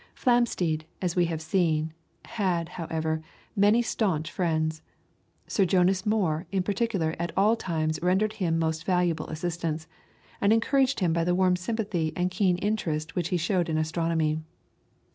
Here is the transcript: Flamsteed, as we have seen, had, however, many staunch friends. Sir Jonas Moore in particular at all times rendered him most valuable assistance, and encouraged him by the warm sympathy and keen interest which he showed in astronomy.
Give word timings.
Flamsteed, 0.15 0.85
as 0.99 1.15
we 1.15 1.25
have 1.25 1.43
seen, 1.43 1.93
had, 2.25 2.69
however, 2.69 3.21
many 3.55 3.83
staunch 3.83 4.31
friends. 4.31 4.81
Sir 5.45 5.63
Jonas 5.63 6.07
Moore 6.07 6.47
in 6.51 6.63
particular 6.63 7.13
at 7.19 7.31
all 7.37 7.55
times 7.55 7.99
rendered 8.01 8.33
him 8.33 8.57
most 8.57 8.83
valuable 8.83 9.27
assistance, 9.27 9.85
and 10.41 10.51
encouraged 10.51 11.01
him 11.01 11.13
by 11.13 11.23
the 11.23 11.35
warm 11.35 11.55
sympathy 11.55 12.13
and 12.15 12.31
keen 12.31 12.57
interest 12.57 13.13
which 13.15 13.27
he 13.29 13.37
showed 13.37 13.69
in 13.69 13.77
astronomy. 13.77 14.39